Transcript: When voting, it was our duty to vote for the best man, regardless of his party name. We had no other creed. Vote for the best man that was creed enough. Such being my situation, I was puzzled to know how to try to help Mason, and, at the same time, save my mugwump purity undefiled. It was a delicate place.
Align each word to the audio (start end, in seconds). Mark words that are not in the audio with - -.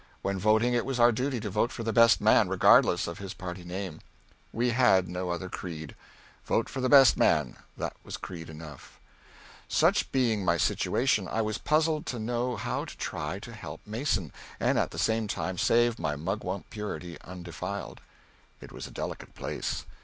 When 0.23 0.39
voting, 0.39 0.73
it 0.73 0.83
was 0.83 0.99
our 0.99 1.11
duty 1.11 1.39
to 1.41 1.51
vote 1.51 1.71
for 1.71 1.83
the 1.83 1.93
best 1.93 2.19
man, 2.21 2.49
regardless 2.49 3.05
of 3.05 3.19
his 3.19 3.35
party 3.35 3.63
name. 3.63 4.01
We 4.51 4.71
had 4.71 5.07
no 5.07 5.29
other 5.29 5.47
creed. 5.47 5.93
Vote 6.43 6.69
for 6.69 6.81
the 6.81 6.89
best 6.89 7.17
man 7.17 7.55
that 7.77 7.93
was 8.03 8.17
creed 8.17 8.49
enough. 8.49 8.99
Such 9.67 10.11
being 10.11 10.43
my 10.43 10.57
situation, 10.57 11.27
I 11.27 11.43
was 11.43 11.59
puzzled 11.59 12.07
to 12.07 12.17
know 12.17 12.55
how 12.55 12.83
to 12.85 12.97
try 12.97 13.37
to 13.41 13.53
help 13.53 13.81
Mason, 13.85 14.33
and, 14.59 14.79
at 14.79 14.89
the 14.89 14.97
same 14.97 15.27
time, 15.27 15.59
save 15.59 15.99
my 15.99 16.15
mugwump 16.15 16.71
purity 16.71 17.21
undefiled. 17.21 18.01
It 18.59 18.71
was 18.71 18.87
a 18.87 18.91
delicate 18.91 19.35
place. 19.35 19.85